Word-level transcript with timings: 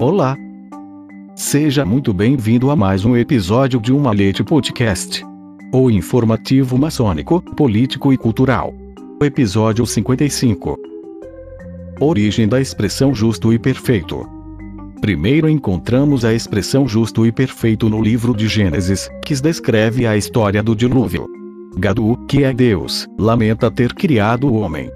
Olá! 0.00 0.34
Seja 1.36 1.84
muito 1.84 2.14
bem-vindo 2.14 2.70
a 2.70 2.74
mais 2.74 3.04
um 3.04 3.14
episódio 3.14 3.78
de 3.78 3.92
um 3.92 3.98
Malete 3.98 4.42
Podcast. 4.42 5.22
O 5.74 5.90
informativo 5.90 6.78
maçônico, 6.78 7.42
político 7.54 8.10
e 8.10 8.16
cultural. 8.16 8.72
Episódio 9.22 9.84
55. 9.84 10.78
Origem 12.00 12.48
da 12.48 12.58
expressão 12.58 13.14
justo 13.14 13.52
e 13.52 13.58
perfeito. 13.58 14.26
Primeiro 15.02 15.50
encontramos 15.50 16.24
a 16.24 16.32
expressão 16.32 16.88
justo 16.88 17.26
e 17.26 17.30
perfeito 17.30 17.90
no 17.90 18.02
livro 18.02 18.34
de 18.34 18.48
Gênesis, 18.48 19.10
que 19.22 19.34
descreve 19.34 20.06
a 20.06 20.16
história 20.16 20.62
do 20.62 20.74
dilúvio. 20.74 21.26
Gadu, 21.76 22.16
que 22.26 22.42
é 22.42 22.54
Deus, 22.54 23.06
lamenta 23.18 23.70
ter 23.70 23.92
criado 23.92 24.46
o 24.46 24.54
homem. 24.54 24.90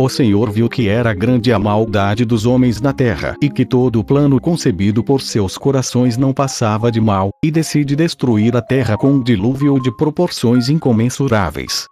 O 0.00 0.08
Senhor 0.08 0.48
viu 0.52 0.68
que 0.68 0.88
era 0.88 1.12
grande 1.12 1.52
a 1.52 1.58
maldade 1.58 2.24
dos 2.24 2.46
homens 2.46 2.80
na 2.80 2.92
terra 2.92 3.34
e 3.42 3.50
que 3.50 3.66
todo 3.66 3.98
o 3.98 4.04
plano 4.04 4.40
concebido 4.40 5.02
por 5.02 5.20
seus 5.20 5.58
corações 5.58 6.16
não 6.16 6.32
passava 6.32 6.88
de 6.88 7.00
mal, 7.00 7.30
e 7.44 7.50
decide 7.50 7.96
destruir 7.96 8.56
a 8.56 8.62
terra 8.62 8.96
com 8.96 9.10
um 9.10 9.20
dilúvio 9.20 9.80
de 9.80 9.90
proporções 9.96 10.68
incomensuráveis. 10.68 11.84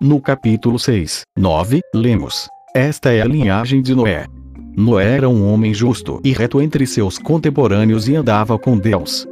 No 0.00 0.20
capítulo 0.20 0.78
6, 0.78 1.22
9, 1.36 1.80
lemos: 1.92 2.46
Esta 2.72 3.12
é 3.12 3.20
a 3.20 3.26
linhagem 3.26 3.82
de 3.82 3.92
Noé. 3.92 4.26
Noé 4.76 5.16
era 5.16 5.28
um 5.28 5.52
homem 5.52 5.74
justo 5.74 6.20
e 6.22 6.32
reto 6.32 6.62
entre 6.62 6.86
seus 6.86 7.18
contemporâneos 7.18 8.06
e 8.06 8.14
andava 8.14 8.56
com 8.56 8.78
Deus. 8.78 9.26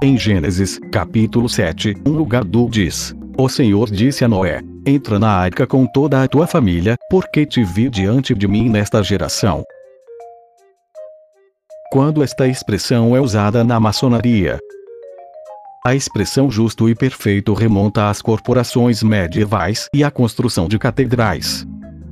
Em 0.00 0.16
Gênesis, 0.16 0.78
capítulo 0.92 1.48
7, 1.48 1.96
um 2.06 2.12
lugar 2.12 2.44
do 2.44 2.68
diz: 2.68 3.12
O 3.40 3.48
Senhor 3.48 3.88
disse 3.88 4.24
a 4.24 4.28
Noé: 4.28 4.60
Entra 4.84 5.16
na 5.16 5.30
arca 5.30 5.64
com 5.64 5.86
toda 5.86 6.24
a 6.24 6.26
tua 6.26 6.44
família, 6.44 6.96
porque 7.08 7.46
te 7.46 7.62
vi 7.62 7.88
diante 7.88 8.34
de 8.34 8.48
mim 8.48 8.68
nesta 8.68 9.00
geração. 9.00 9.62
Quando 11.92 12.20
esta 12.24 12.48
expressão 12.48 13.14
é 13.16 13.20
usada 13.20 13.62
na 13.62 13.78
maçonaria, 13.78 14.58
a 15.86 15.94
expressão 15.94 16.50
justo 16.50 16.88
e 16.88 16.96
perfeito 16.96 17.54
remonta 17.54 18.10
às 18.10 18.20
corporações 18.20 19.04
medievais 19.04 19.86
e 19.94 20.02
à 20.02 20.10
construção 20.10 20.66
de 20.66 20.76
catedrais. 20.76 21.64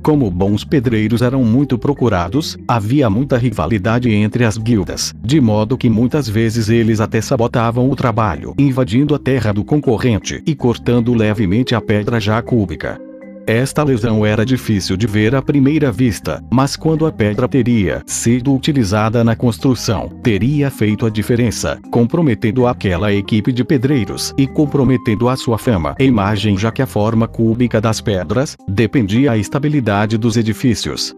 Como 0.07 0.31
bons 0.31 0.63
pedreiros 0.63 1.21
eram 1.21 1.43
muito 1.43 1.77
procurados, 1.77 2.57
havia 2.65 3.09
muita 3.09 3.37
rivalidade 3.37 4.09
entre 4.09 4.45
as 4.45 4.57
guildas, 4.57 5.13
de 5.21 5.41
modo 5.41 5.77
que 5.77 5.89
muitas 5.89 6.29
vezes 6.29 6.69
eles 6.69 7.01
até 7.01 7.19
sabotavam 7.19 7.91
o 7.91 7.93
trabalho, 7.93 8.55
invadindo 8.57 9.13
a 9.13 9.19
terra 9.19 9.51
do 9.51 9.65
concorrente 9.65 10.41
e 10.45 10.55
cortando 10.55 11.13
levemente 11.13 11.75
a 11.75 11.81
pedra 11.81 12.21
já 12.21 12.41
cúbica. 12.41 13.06
Esta 13.47 13.81
lesão 13.81 14.25
era 14.25 14.45
difícil 14.45 14.97
de 14.97 15.07
ver 15.07 15.33
à 15.33 15.41
primeira 15.41 15.89
vista, 15.89 16.43
mas 16.51 16.75
quando 16.75 17.05
a 17.05 17.11
pedra 17.13 17.47
teria 17.47 18.03
sido 18.05 18.53
utilizada 18.53 19.23
na 19.23 19.37
construção, 19.37 20.09
teria 20.21 20.69
feito 20.69 21.05
a 21.05 21.09
diferença, 21.09 21.79
comprometendo 21.89 22.67
aquela 22.67 23.13
equipe 23.13 23.53
de 23.53 23.63
pedreiros 23.63 24.33
e 24.37 24.47
comprometendo 24.47 25.29
a 25.29 25.37
sua 25.37 25.57
fama 25.57 25.95
e 25.97 26.03
imagem 26.03 26.57
já 26.57 26.73
que 26.73 26.81
a 26.81 26.85
forma 26.85 27.25
cúbica 27.25 27.79
das 27.79 28.01
pedras 28.01 28.57
dependia 28.67 29.31
a 29.31 29.37
estabilidade 29.37 30.17
dos 30.17 30.35
edifícios. 30.35 31.15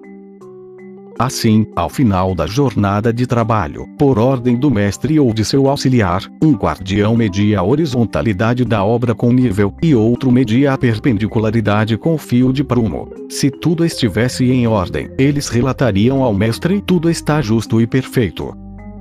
Assim, 1.20 1.66
ao 1.76 1.90
final 1.90 2.34
da 2.34 2.48
jornada 2.48 3.12
de 3.12 3.28
trabalho, 3.28 3.86
por 3.98 4.18
ordem 4.18 4.56
do 4.56 4.72
mestre 4.72 5.20
ou 5.20 5.34
de 5.34 5.44
seu 5.44 5.68
auxiliar, 5.68 6.24
um 6.42 6.54
guardião 6.54 7.14
media 7.14 7.60
a 7.60 7.64
horizontalidade 7.64 8.64
da 8.64 8.86
obra 8.86 9.14
com 9.14 9.34
nível, 9.34 9.74
e 9.84 9.94
outro 9.94 10.32
media 10.32 10.72
a 10.72 10.78
perpendicularidade 10.78 11.98
com 11.98 12.18
fio 12.18 12.54
de 12.54 12.64
prumo. 12.64 13.12
Se 13.30 13.52
tudo 13.52 13.84
estivesse 13.84 14.50
em 14.50 14.66
ordem, 14.66 15.10
eles 15.18 15.50
relatariam 15.50 16.24
ao 16.24 16.34
mestre: 16.34 16.80
tudo 16.80 17.10
está 17.10 17.42
justo 17.42 17.82
e 17.82 17.86
perfeito. 17.86 18.56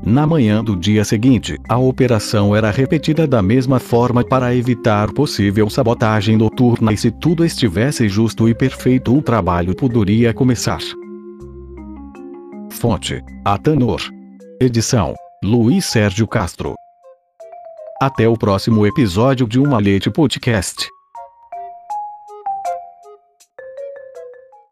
Na 0.05 0.27
manhã 0.27 0.65
do 0.65 0.75
dia 0.75 1.05
seguinte, 1.05 1.57
a 1.69 1.79
operação 1.79 2.57
era 2.57 2.73
repetida 2.73 3.29
da 3.29 3.41
mesma 3.41 3.79
forma 3.79 4.25
para 4.25 4.53
evitar 4.57 5.13
possível 5.13 5.71
sabotagem 5.71 6.37
noturna 6.37 6.93
e 6.93 6.97
se 6.97 7.13
tudo 7.13 7.45
estivesse 7.45 8.09
justo 8.09 8.49
e 8.49 8.55
perfeito 8.55 9.17
o 9.17 9.23
trabalho 9.23 9.73
poderia 9.73 10.35
começar. 10.35 10.81
Fonte: 12.79 13.25
Atanor. 13.45 14.01
Edição: 14.61 15.13
Luiz 15.43 15.85
Sérgio 15.85 16.29
Castro. 16.29 16.77
Até 18.01 18.29
o 18.29 18.37
próximo 18.37 18.87
episódio 18.87 19.49
de 19.49 19.59
Um 19.59 19.69
Malete 19.69 20.09
Podcast. 20.09 20.87